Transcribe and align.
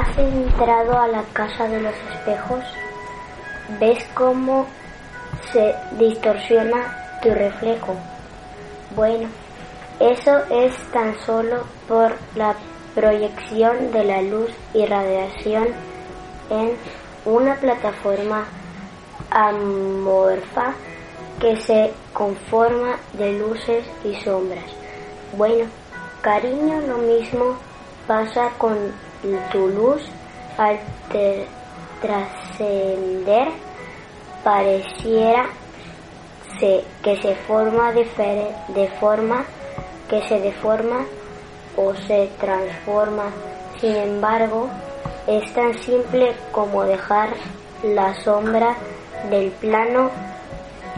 ¿Has 0.00 0.16
entrado 0.16 0.98
a 0.98 1.08
la 1.08 1.22
casa 1.34 1.68
de 1.68 1.78
los 1.78 1.92
espejos? 2.14 2.64
¿Ves 3.78 4.02
cómo 4.14 4.66
se 5.52 5.74
distorsiona 5.98 7.18
tu 7.22 7.28
reflejo? 7.28 7.96
Bueno, 8.96 9.28
eso 9.98 10.38
es 10.50 10.74
tan 10.90 11.14
solo 11.26 11.64
por 11.86 12.14
la 12.34 12.54
proyección 12.94 13.92
de 13.92 14.04
la 14.04 14.22
luz 14.22 14.50
y 14.72 14.86
radiación 14.86 15.68
en 16.48 16.72
una 17.26 17.56
plataforma 17.56 18.46
amorfa 19.30 20.72
que 21.40 21.56
se 21.56 21.92
conforma 22.14 22.96
de 23.12 23.38
luces 23.38 23.84
y 24.02 24.14
sombras. 24.24 24.64
Bueno, 25.36 25.66
cariño, 26.22 26.80
lo 26.88 26.96
mismo 26.96 27.58
pasa 28.06 28.48
con 28.56 29.09
tu 29.52 29.68
luz 29.68 30.02
al 30.58 30.78
trascender 32.00 33.48
pareciera 34.42 35.46
que 36.58 37.16
se 37.22 37.34
forma 37.46 37.92
de 37.92 38.88
forma 39.00 39.44
que 40.08 40.22
se 40.28 40.40
deforma 40.40 41.06
o 41.76 41.94
se 41.94 42.28
transforma. 42.38 43.30
Sin 43.80 43.96
embargo, 43.96 44.68
es 45.26 45.52
tan 45.54 45.74
simple 45.78 46.34
como 46.52 46.84
dejar 46.84 47.30
la 47.82 48.14
sombra 48.22 48.76
del 49.30 49.50
plano 49.52 50.10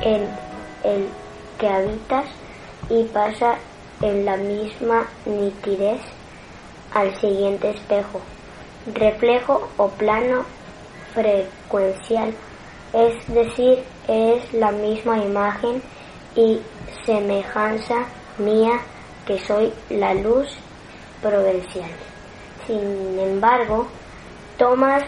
en 0.01 0.29
el 0.83 1.09
que 1.59 1.69
habitas 1.69 2.25
y 2.89 3.05
pasa 3.05 3.55
en 4.01 4.25
la 4.25 4.37
misma 4.37 5.07
nitidez 5.27 6.01
al 6.95 7.15
siguiente 7.21 7.71
espejo. 7.71 8.21
Reflejo 8.95 9.69
o 9.77 9.89
plano 9.89 10.45
frecuencial, 11.15 12.35
es 12.93 13.27
decir, 13.29 13.83
es 14.09 14.53
la 14.53 14.73
misma 14.73 15.19
imagen 15.19 15.83
y 16.35 16.61
semejanza 17.07 18.07
mía 18.39 18.81
que 19.27 19.39
soy 19.39 19.73
la 19.91 20.15
luz 20.15 20.49
provincial. 21.21 21.91
Sin 22.67 23.19
embargo, 23.19 23.87
tomas 24.59 25.05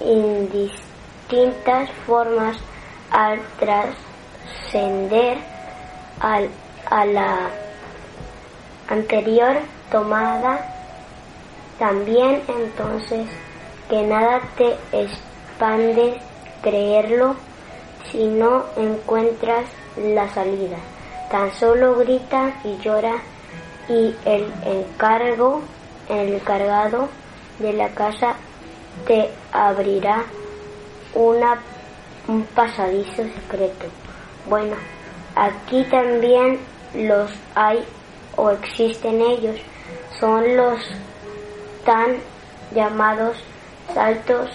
indistintas 0.00 1.90
formas 2.06 2.56
al 3.10 3.40
trascender 3.58 5.38
a 6.20 7.04
la 7.04 7.50
anterior 8.88 9.56
tomada. 9.90 10.79
También 11.80 12.42
entonces 12.46 13.26
que 13.88 14.02
nada 14.02 14.42
te 14.58 14.76
expande 14.92 16.20
creerlo 16.62 17.36
si 18.12 18.26
no 18.26 18.66
encuentras 18.76 19.64
la 19.96 20.28
salida. 20.28 20.76
Tan 21.30 21.50
solo 21.54 21.96
grita 21.96 22.52
y 22.64 22.76
llora 22.84 23.14
y 23.88 24.14
el 24.26 24.52
encargo, 24.66 25.62
el 26.10 26.34
encargado 26.34 27.08
de 27.60 27.72
la 27.72 27.88
casa 27.88 28.34
te 29.06 29.30
abrirá 29.50 30.24
una, 31.14 31.62
un 32.28 32.44
pasadizo 32.44 33.22
secreto. 33.22 33.86
Bueno, 34.50 34.76
aquí 35.34 35.84
también 35.84 36.58
los 36.92 37.30
hay 37.54 37.82
o 38.36 38.50
existen 38.50 39.22
ellos. 39.22 39.56
Son 40.18 40.58
los 40.58 40.78
tan 41.84 42.16
llamados 42.74 43.36
saltos. 43.94 44.50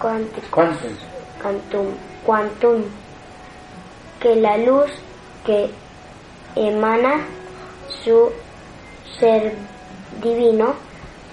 ¿Cuántos? 0.00 0.92
Cantum. 1.42 1.94
Quantum. 2.24 2.82
Que 4.20 4.36
la 4.36 4.56
luz 4.58 4.90
que 5.44 5.70
emana 6.56 7.20
su 8.02 8.32
ser 9.20 9.54
divino, 10.22 10.74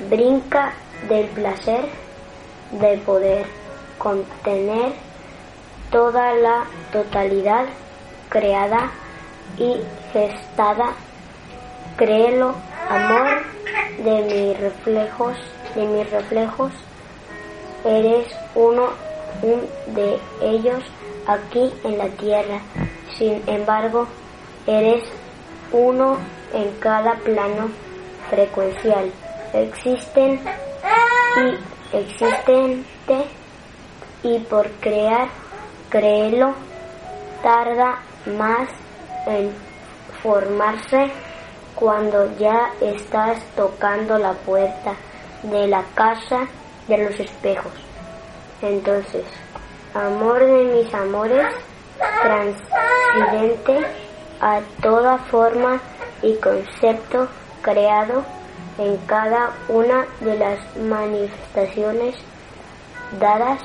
brinca 0.10 0.74
del 1.10 1.28
placer 1.28 1.86
de 2.72 2.98
poder 3.00 3.46
contener 3.98 4.94
toda 5.92 6.34
la 6.34 6.66
totalidad 6.92 7.66
creada 8.30 8.92
y 9.58 9.78
gestada. 10.12 10.94
Créelo, 11.98 12.56
amor 12.94 13.42
de 13.98 14.22
mis 14.22 14.60
reflejos, 14.60 15.36
de 15.76 15.86
mis 15.86 16.10
reflejos, 16.12 16.72
eres 17.84 18.28
uno 18.54 18.90
de 19.88 20.20
ellos 20.42 20.84
aquí 21.28 21.74
en 21.84 21.98
la 21.98 22.08
tierra. 22.10 22.60
Sin 23.18 23.42
embargo, 23.48 24.08
eres 24.68 25.04
uno 25.72 26.18
en 26.54 26.72
cada 26.80 27.16
plano 27.16 27.70
frecuencial. 28.30 29.12
Existen 29.54 30.40
y 31.38 31.98
existente 31.98 33.26
y 34.24 34.40
por 34.40 34.70
crear, 34.80 35.30
créelo, 35.90 36.54
tarda 37.42 38.00
más 38.38 38.70
en 39.28 39.52
formarse 40.22 41.12
cuando 41.76 42.38
ya 42.38 42.72
estás 42.82 43.38
tocando 43.56 44.18
la 44.18 44.34
puerta 44.34 44.94
de 45.44 45.68
la 45.68 45.84
casa 45.96 46.48
de 46.88 46.98
los 46.98 47.20
espejos. 47.20 47.72
Entonces, 48.62 49.26
amor 49.94 50.40
de 50.40 50.64
mis 50.64 50.94
amores, 50.94 51.48
transcendente, 52.22 53.86
a 54.42 54.60
toda 54.82 55.18
forma 55.18 55.80
y 56.22 56.36
concepto 56.36 57.28
creado 57.62 58.24
en 58.78 58.98
cada 59.06 59.52
una 59.70 60.06
de 60.20 60.38
las 60.38 60.78
manifestaciones 60.78 62.16
dadas 63.20 63.60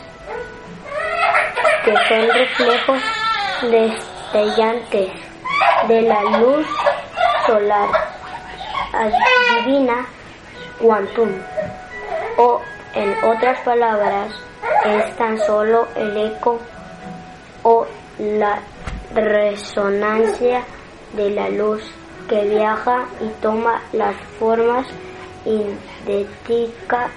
que 1.84 1.94
son 2.08 2.28
reflejos 2.30 3.02
destellantes 3.62 5.10
de 5.88 6.02
la 6.02 6.22
luz 6.38 6.66
solar 7.48 7.88
divina 9.64 10.06
quantum 10.78 11.30
o 12.36 12.60
en 12.94 13.24
otras 13.24 13.58
palabras 13.60 14.30
es 14.84 15.16
tan 15.16 15.38
solo 15.38 15.88
el 15.96 16.14
eco 16.14 16.60
o 17.62 17.86
la 18.18 18.60
resonancia 19.14 20.62
de 21.16 21.30
la 21.30 21.48
luz 21.48 21.82
que 22.28 22.44
viaja 22.44 23.06
y 23.22 23.28
toma 23.40 23.80
las 23.94 24.14
formas 24.38 24.86
indéticas, 25.46 27.10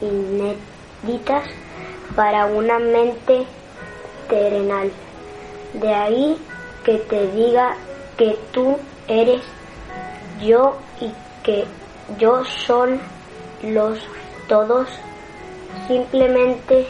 inéditas 0.00 1.44
para 2.16 2.46
una 2.46 2.78
mente 2.78 3.44
terrenal. 4.30 4.90
De 5.74 5.94
ahí 5.94 6.38
que 6.84 6.94
te 6.98 7.26
diga 7.32 7.76
que 8.18 8.36
tú 8.52 8.76
eres 9.06 9.40
yo 10.42 10.76
y 11.00 11.10
que 11.42 11.64
yo 12.18 12.44
son 12.44 13.00
los 13.62 13.98
todos, 14.48 14.88
simplemente 15.86 16.86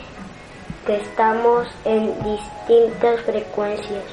que 0.87 0.97
estamos 0.97 1.69
en 1.85 2.15
distintas 2.25 3.21
frecuencias, 3.21 4.05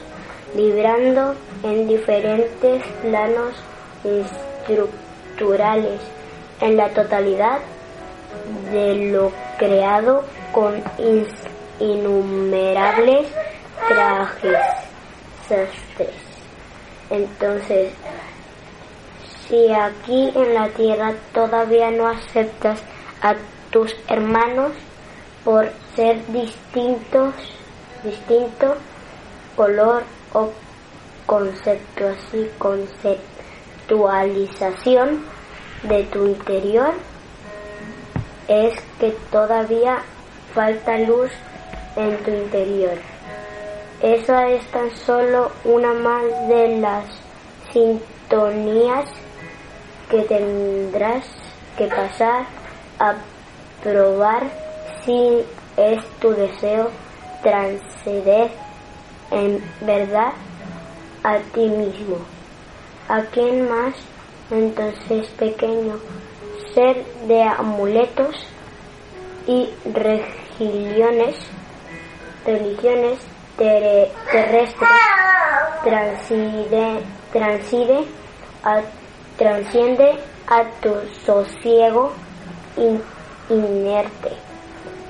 vibrando 0.53 1.35
en 1.63 1.87
diferentes 1.87 2.83
planos 3.01 3.53
estructurales, 4.03 6.01
en 6.59 6.75
la 6.75 6.89
totalidad 6.89 7.59
de 8.71 9.11
lo 9.11 9.31
creado 9.57 10.23
con 10.51 10.83
innumerables 11.79 13.27
trajes 13.87 14.57
sastres. 15.47 16.24
Entonces, 17.09 17.93
si 19.47 19.71
aquí 19.71 20.31
en 20.35 20.53
la 20.53 20.67
tierra 20.69 21.15
todavía 21.33 21.89
no 21.91 22.07
aceptas 22.07 22.79
a 23.21 23.35
tus 23.69 23.95
hermanos 24.07 24.71
por 25.43 25.69
ser 25.95 26.25
distintos, 26.27 27.33
distinto 28.03 28.75
color 29.55 30.03
o 30.33 30.49
concepto 31.25 32.07
así, 32.07 32.49
conceptualización 32.57 35.23
de 35.83 36.03
tu 36.05 36.25
interior, 36.25 36.93
es 38.47 38.73
que 38.99 39.11
todavía 39.31 39.99
falta 40.53 40.97
luz 40.99 41.31
en 41.95 42.17
tu 42.23 42.31
interior. 42.31 42.97
Esa 44.05 44.49
es 44.49 44.63
tan 44.67 44.91
solo 44.97 45.51
una 45.63 45.91
más 45.91 46.25
de 46.47 46.77
las 46.77 47.05
sintonías 47.73 49.09
que 50.11 50.21
tendrás 50.21 51.25
que 51.75 51.87
pasar 51.87 52.45
a 52.99 53.15
probar 53.81 54.43
si 55.03 55.43
es 55.75 56.05
tu 56.19 56.29
deseo 56.35 56.91
transceder 57.41 58.51
en 59.31 59.63
verdad 59.81 60.33
a 61.23 61.39
ti 61.39 61.65
mismo. 61.67 62.17
¿A 63.09 63.21
quién 63.21 63.67
más? 63.67 63.95
Entonces 64.51 65.29
pequeño, 65.29 65.97
ser 66.75 67.03
de 67.27 67.41
amuletos 67.41 68.35
y 69.47 69.67
religiones, 69.83 71.37
religiones 72.45 73.17
terrestres 73.57 74.75
transide, 75.83 77.01
transide 77.31 78.05
transciende 79.37 80.17
a 80.47 80.63
tu 80.81 80.93
sosiego 81.25 82.13
inerte 83.49 84.31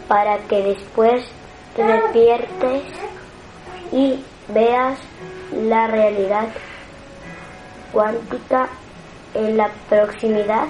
para 0.07 0.37
que 0.39 0.61
después 0.63 1.25
te 1.75 1.83
despiertes 1.83 2.83
y 3.91 4.23
veas 4.49 4.99
la 5.51 5.87
realidad 5.87 6.47
cuántica 7.91 8.69
en 9.33 9.57
la 9.57 9.69
proximidad 9.89 10.65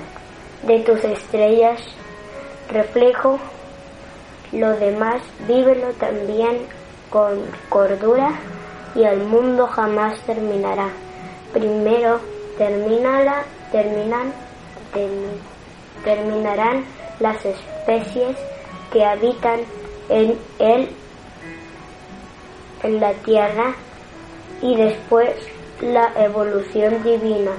de 0.64 0.80
tus 0.80 1.04
estrellas. 1.04 1.82
Reflejo 2.70 3.40
lo 4.52 4.76
demás 4.78 5.22
vívelo 5.48 5.88
también 5.94 6.68
con 7.16 7.40
cordura 7.70 8.32
y 8.94 9.04
el 9.04 9.24
mundo 9.24 9.68
jamás 9.68 10.20
terminará. 10.26 10.90
Primero 11.54 12.20
terminará 12.58 13.46
terminan 13.72 14.34
terminarán 16.04 16.84
las 17.22 17.38
especies 17.46 18.36
que 18.92 19.06
habitan 19.06 19.62
en 20.10 20.38
él 20.60 20.90
en 22.84 23.00
la 23.00 23.14
tierra 23.14 23.74
y 24.62 24.76
después 24.76 25.30
la 25.80 26.12
evolución 26.18 27.02
divina 27.02 27.52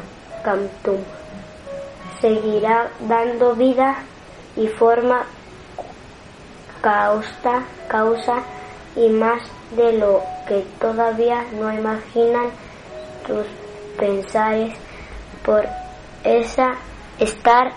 Cantum 0.44 0.99
seguirá 2.20 2.91
dando 3.09 3.55
vida 3.55 4.05
y 4.55 4.69
forma 4.69 5.25
causa, 6.82 7.62
causa 7.88 8.43
y 8.96 9.08
más 9.08 9.43
de 9.76 9.93
lo 9.93 10.22
que 10.48 10.64
todavía 10.81 11.44
no 11.52 11.72
imaginan 11.72 12.50
tus 13.26 13.46
pensares 13.98 14.75
por 15.44 15.64
esa 16.25 16.75
estar 17.19 17.72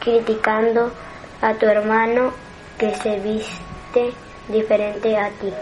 criticando 0.00 0.92
a 1.40 1.54
tu 1.54 1.66
hermano 1.66 2.32
que 2.78 2.94
se 2.96 3.18
viste 3.20 4.12
diferente 4.48 5.16
a 5.16 5.30
ti. 5.30 5.52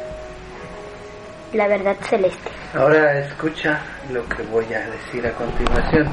La 1.52 1.68
verdad 1.68 1.96
celeste. 2.08 2.50
Ahora 2.74 3.18
escucha 3.20 3.80
lo 4.10 4.28
que 4.28 4.42
voy 4.44 4.66
a 4.74 4.90
decir 4.90 5.26
a 5.26 5.32
continuación. 5.32 6.08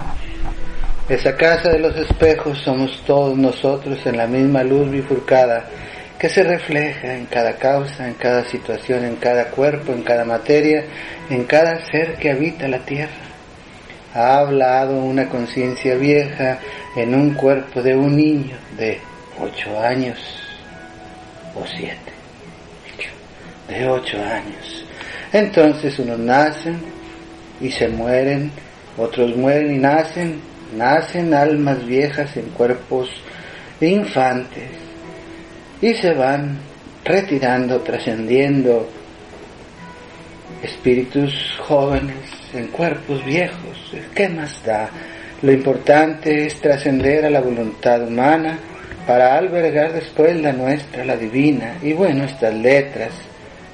Esa 1.09 1.35
casa 1.35 1.69
de 1.69 1.79
los 1.79 1.95
espejos 1.97 2.59
somos 2.59 3.03
todos 3.05 3.35
nosotros 3.35 3.99
en 4.05 4.17
la 4.17 4.27
misma 4.27 4.63
luz 4.63 4.89
bifurcada 4.89 5.65
que 6.21 6.29
se 6.29 6.43
refleja 6.43 7.15
en 7.15 7.25
cada 7.25 7.53
causa, 7.53 8.07
en 8.07 8.13
cada 8.13 8.45
situación, 8.45 9.03
en 9.05 9.15
cada 9.15 9.45
cuerpo, 9.45 9.91
en 9.91 10.03
cada 10.03 10.23
materia, 10.23 10.83
en 11.31 11.45
cada 11.45 11.83
ser 11.87 12.13
que 12.17 12.29
habita 12.29 12.67
la 12.67 12.77
tierra. 12.85 13.25
Ha 14.13 14.37
hablado 14.37 15.03
una 15.03 15.27
conciencia 15.27 15.95
vieja 15.95 16.59
en 16.95 17.15
un 17.15 17.33
cuerpo 17.33 17.81
de 17.81 17.95
un 17.95 18.15
niño 18.15 18.55
de 18.77 18.99
ocho 19.39 19.81
años 19.81 20.19
o 21.55 21.65
siete, 21.65 22.11
de 23.67 23.87
ocho 23.89 24.17
años. 24.23 24.85
Entonces 25.33 25.97
unos 25.97 26.19
nacen 26.19 26.81
y 27.59 27.71
se 27.71 27.87
mueren, 27.87 28.51
otros 28.95 29.35
mueren 29.35 29.73
y 29.73 29.79
nacen, 29.79 30.39
nacen 30.77 31.33
almas 31.33 31.83
viejas 31.83 32.37
en 32.37 32.45
cuerpos 32.49 33.09
de 33.79 33.89
infantes 33.89 34.90
y 35.81 35.93
se 35.95 36.13
van 36.13 36.57
retirando, 37.03 37.79
trascendiendo 37.81 38.87
espíritus 40.61 41.33
jóvenes 41.59 42.29
en 42.53 42.67
cuerpos 42.67 43.25
viejos. 43.25 43.93
¿Qué 44.13 44.29
más 44.29 44.63
da? 44.63 44.89
Lo 45.41 45.51
importante 45.51 46.45
es 46.45 46.61
trascender 46.61 47.25
a 47.25 47.29
la 47.29 47.41
voluntad 47.41 48.03
humana 48.03 48.59
para 49.07 49.35
albergar 49.37 49.93
después 49.93 50.39
la 50.39 50.53
nuestra, 50.53 51.03
la 51.03 51.17
divina. 51.17 51.77
Y 51.81 51.93
bueno, 51.93 52.25
estas 52.25 52.53
letras, 52.53 53.11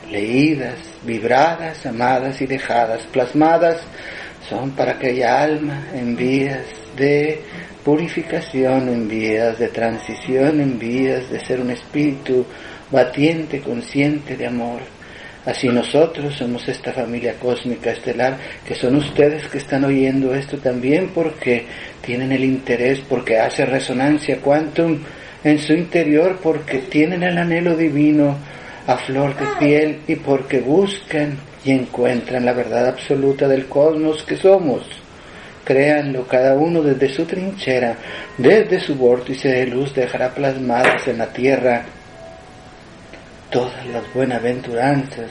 leídas, 0.09 0.75
vibradas, 1.04 1.86
amadas 1.86 2.42
y 2.42 2.48
dejadas, 2.48 3.01
plasmadas, 3.12 3.81
son 4.48 4.71
para 4.71 4.94
aquella 4.94 5.44
alma 5.44 5.88
en 5.94 6.15
vías 6.15 6.63
de 6.95 7.42
purificación, 7.87 8.89
en 8.89 9.07
vías 9.07 9.57
de 9.57 9.69
transición, 9.69 10.59
en 10.59 10.77
vías 10.77 11.29
de 11.29 11.39
ser 11.39 11.61
un 11.61 11.71
espíritu 11.71 12.45
batiente, 12.91 13.61
consciente 13.61 14.35
de 14.35 14.45
amor. 14.45 14.81
Así 15.45 15.69
nosotros 15.69 16.35
somos 16.35 16.67
esta 16.67 16.91
familia 16.91 17.35
cósmica 17.39 17.91
estelar, 17.91 18.39
que 18.65 18.75
son 18.75 18.97
ustedes 18.97 19.47
que 19.47 19.59
están 19.59 19.85
oyendo 19.85 20.35
esto 20.35 20.57
también 20.57 21.11
porque 21.15 21.65
tienen 22.01 22.33
el 22.33 22.43
interés, 22.43 22.99
porque 23.07 23.39
hace 23.39 23.65
resonancia 23.65 24.41
quantum 24.41 24.99
en 25.45 25.57
su 25.57 25.71
interior, 25.71 26.39
porque 26.43 26.79
tienen 26.79 27.23
el 27.23 27.37
anhelo 27.37 27.73
divino 27.77 28.35
a 28.85 28.97
flor 28.97 29.33
de 29.37 29.45
piel 29.59 29.99
y 30.09 30.15
porque 30.15 30.59
buscan 30.59 31.37
y 31.63 31.71
encuentran 31.71 32.43
la 32.43 32.51
verdad 32.51 32.85
absoluta 32.85 33.47
del 33.47 33.67
cosmos 33.67 34.23
que 34.23 34.35
somos. 34.35 35.06
Créanlo, 35.67 36.25
cada 36.25 36.53
uno 36.53 36.81
desde 36.81 37.13
su 37.13 37.25
trinchera, 37.25 37.97
desde 38.37 38.79
su 38.79 38.95
vórtice 38.95 39.49
de 39.49 39.65
luz 39.65 39.93
dejará 39.93 40.29
plasmadas 40.29 41.05
en 41.09 41.17
la 41.17 41.27
tierra 41.27 41.83
todas 43.49 43.85
las 43.87 44.13
buenaventuranzas, 44.13 45.29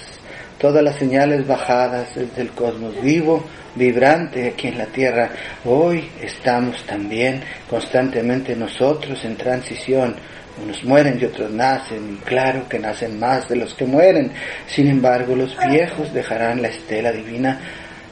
todas 0.58 0.84
las 0.84 0.96
señales 0.96 1.46
bajadas 1.46 2.14
desde 2.14 2.42
el 2.42 2.50
cosmos 2.50 3.00
vivo, 3.00 3.46
vibrante 3.76 4.48
aquí 4.48 4.68
en 4.68 4.76
la 4.76 4.84
tierra. 4.84 5.30
Hoy 5.64 6.06
estamos 6.20 6.84
también 6.84 7.40
constantemente 7.70 8.54
nosotros 8.54 9.24
en 9.24 9.36
transición. 9.36 10.16
Unos 10.62 10.84
mueren 10.84 11.18
y 11.18 11.24
otros 11.24 11.50
nacen, 11.50 12.12
y 12.12 12.16
claro 12.26 12.68
que 12.68 12.78
nacen 12.78 13.18
más 13.18 13.48
de 13.48 13.56
los 13.56 13.72
que 13.72 13.86
mueren. 13.86 14.32
Sin 14.66 14.86
embargo, 14.88 15.34
los 15.34 15.56
viejos 15.70 16.12
dejarán 16.12 16.60
la 16.60 16.68
estela 16.68 17.10
divina 17.10 17.58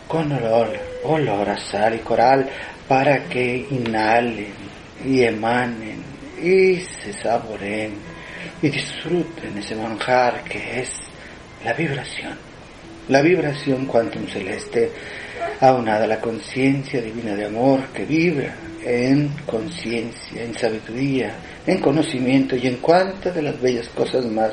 con 0.09 0.33
olor, 0.33 0.94
olor 1.05 1.49
a 1.49 1.57
sal 1.57 1.95
y 1.95 1.99
coral, 1.99 2.49
para 2.89 3.25
que 3.25 3.67
inhalen 3.71 4.53
y 5.05 5.23
emanen 5.23 6.03
y 6.43 6.77
se 6.77 7.13
saboreen 7.13 7.93
y 8.63 8.69
disfruten 8.69 9.57
ese 9.59 9.75
manjar 9.75 10.45
que 10.45 10.81
es 10.81 10.91
la 11.65 11.73
vibración, 11.73 12.37
la 13.09 13.23
vibración 13.23 13.87
quantum 13.87 14.27
celeste, 14.27 14.91
aunada 15.61 16.05
a 16.05 16.09
la 16.09 16.21
conciencia 16.21 17.01
divina 17.01 17.35
de 17.35 17.47
amor 17.47 17.89
que 17.95 18.05
vibra 18.05 18.55
en 18.85 19.31
conciencia, 19.47 20.43
en 20.43 20.55
sabiduría, 20.55 21.35
en 21.67 21.79
conocimiento 21.81 22.57
y 22.57 22.67
en 22.67 22.77
cuantas 22.77 23.35
de 23.35 23.43
las 23.43 23.61
bellas 23.61 23.89
cosas 23.89 24.27
más. 24.27 24.53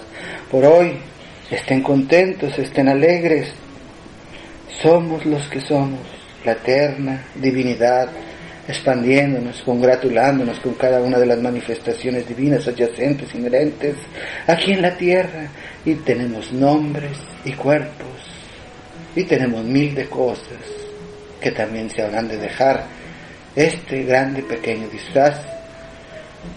Por 0.50 0.64
hoy, 0.66 0.98
estén 1.50 1.82
contentos, 1.82 2.58
estén 2.58 2.88
alegres, 2.88 3.50
somos 4.82 5.26
los 5.26 5.48
que 5.50 5.60
somos, 5.62 6.00
la 6.44 6.54
eterna 6.54 7.24
divinidad 7.36 8.10
expandiéndonos, 8.68 9.62
congratulándonos 9.64 10.60
con 10.60 10.76
cada 10.76 11.02
una 11.02 11.20
de 11.20 11.26
las 11.26 11.42
manifestaciones 11.42 12.28
divinas 12.28 12.68
adyacentes, 12.68 13.34
inherentes, 13.36 13.96
aquí 14.48 14.72
en 14.72 14.82
la 14.82 14.96
tierra, 14.96 15.48
y 15.84 15.96
tenemos 15.96 16.52
nombres 16.54 17.18
y 17.44 17.52
cuerpos, 17.54 18.08
y 19.16 19.24
tenemos 19.24 19.64
mil 19.64 19.96
de 19.96 20.06
cosas 20.06 20.82
que 21.42 21.52
también 21.52 21.90
se 21.90 22.04
habrán 22.04 22.28
de 22.28 22.38
dejar 22.38 22.86
este 23.56 24.04
grande 24.04 24.44
pequeño 24.44 24.88
disfraz 24.88 25.42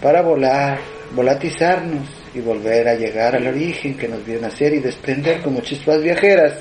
para 0.01 0.21
volar, 0.21 0.79
volatizarnos 1.13 2.07
y 2.33 2.39
volver 2.39 2.87
a 2.87 2.95
llegar 2.95 3.35
al 3.35 3.47
origen 3.47 3.97
que 3.97 4.07
nos 4.07 4.25
vio 4.25 4.39
nacer 4.39 4.73
y 4.73 4.79
desprender 4.79 5.41
como 5.41 5.61
chispas 5.61 6.01
viajeras 6.01 6.53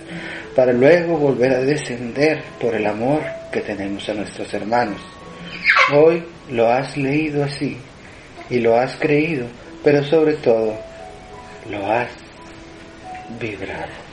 para 0.54 0.72
luego 0.72 1.16
volver 1.16 1.52
a 1.52 1.60
descender 1.60 2.42
por 2.60 2.74
el 2.74 2.86
amor 2.86 3.22
que 3.52 3.60
tenemos 3.60 4.08
a 4.08 4.14
nuestros 4.14 4.52
hermanos. 4.54 5.00
Hoy 5.92 6.24
lo 6.50 6.68
has 6.68 6.96
leído 6.96 7.44
así 7.44 7.76
y 8.50 8.58
lo 8.58 8.78
has 8.78 8.96
creído, 8.96 9.46
pero 9.82 10.04
sobre 10.04 10.34
todo 10.34 10.76
lo 11.70 11.86
has 11.90 12.08
vibrado. 13.40 14.03